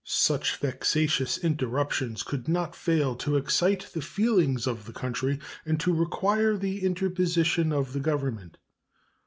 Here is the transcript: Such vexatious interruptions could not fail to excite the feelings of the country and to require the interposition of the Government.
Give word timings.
Such 0.03 0.55
vexatious 0.57 1.37
interruptions 1.37 2.23
could 2.23 2.47
not 2.47 2.75
fail 2.75 3.15
to 3.17 3.37
excite 3.37 3.91
the 3.93 4.01
feelings 4.01 4.65
of 4.65 4.85
the 4.87 4.93
country 4.93 5.37
and 5.63 5.79
to 5.79 5.93
require 5.93 6.57
the 6.57 6.83
interposition 6.83 7.71
of 7.71 7.93
the 7.93 7.99
Government. 7.99 8.57